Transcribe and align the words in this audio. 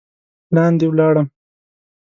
لاندې 0.55 0.85
ولاړم. 0.89 1.27